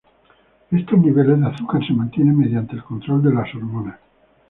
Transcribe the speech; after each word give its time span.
Estos 0.71 0.97
niveles 0.97 1.39
de 1.39 1.45
azúcar 1.47 1.85
se 1.85 1.93
mantienen 1.93 2.35
mediante 2.35 2.73
el 2.73 2.83
control 2.83 3.21
de 3.21 3.33
las 3.35 3.53
hormonas. 3.53 3.99